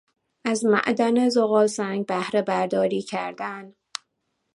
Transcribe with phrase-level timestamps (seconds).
[0.45, 3.75] از معدن زغالسنگ بهرهبرداری کردن